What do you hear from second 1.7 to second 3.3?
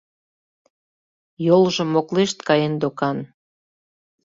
моклешт каен докан.